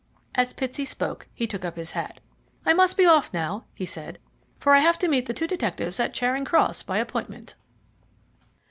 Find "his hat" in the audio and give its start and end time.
1.77-2.19